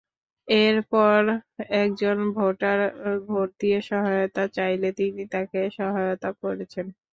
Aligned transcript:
এরপর 0.47 1.19
একজন 1.81 2.17
voter 2.35 2.79
vote 3.27 3.49
দিতে 3.61 3.79
সহায়তা 3.89 4.43
চাইলে 4.57 4.89
তিনি 4.99 5.23
তাঁকে 5.33 5.61
সহায়তা 5.77 6.29
করেছেন। 6.41 6.85